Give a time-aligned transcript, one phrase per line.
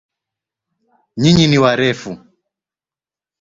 [1.21, 2.11] Nyinyi ni warefu